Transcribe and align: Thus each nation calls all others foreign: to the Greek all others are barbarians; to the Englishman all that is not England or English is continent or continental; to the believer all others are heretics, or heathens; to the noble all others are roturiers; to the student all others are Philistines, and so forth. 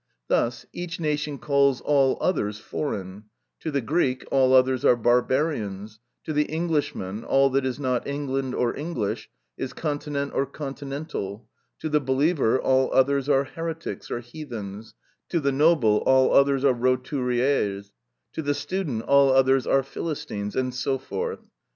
Thus 0.29 0.65
each 0.73 0.99
nation 0.99 1.37
calls 1.37 1.79
all 1.79 2.17
others 2.19 2.57
foreign: 2.57 3.25
to 3.59 3.69
the 3.69 3.81
Greek 3.81 4.25
all 4.31 4.51
others 4.51 4.83
are 4.83 4.95
barbarians; 4.95 5.99
to 6.23 6.33
the 6.33 6.45
Englishman 6.45 7.23
all 7.23 7.51
that 7.51 7.67
is 7.67 7.77
not 7.77 8.07
England 8.07 8.55
or 8.55 8.75
English 8.75 9.29
is 9.59 9.73
continent 9.73 10.31
or 10.33 10.47
continental; 10.47 11.47
to 11.77 11.87
the 11.87 11.99
believer 12.01 12.59
all 12.59 12.91
others 12.91 13.29
are 13.29 13.43
heretics, 13.43 14.09
or 14.09 14.21
heathens; 14.21 14.95
to 15.29 15.39
the 15.39 15.51
noble 15.51 15.97
all 16.07 16.33
others 16.33 16.65
are 16.65 16.73
roturiers; 16.73 17.91
to 18.33 18.41
the 18.41 18.55
student 18.55 19.03
all 19.03 19.31
others 19.31 19.67
are 19.67 19.83
Philistines, 19.83 20.55
and 20.55 20.73
so 20.73 20.97
forth. 20.97 21.47